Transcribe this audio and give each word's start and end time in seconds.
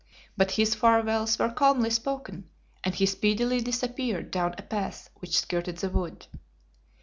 But 0.35 0.53
his 0.53 0.73
farewells 0.73 1.37
were 1.37 1.51
calmly 1.51 1.91
spoken, 1.91 2.49
and 2.83 2.95
he 2.95 3.05
speedily 3.05 3.61
disappeared 3.61 4.31
down 4.31 4.55
a 4.57 4.63
path 4.63 5.11
which 5.19 5.37
skirted 5.39 5.77
the 5.77 5.91
wood. 5.91 6.25